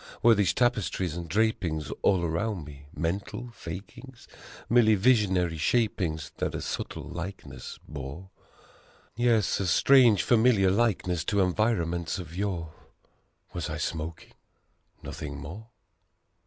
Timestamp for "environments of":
11.41-12.35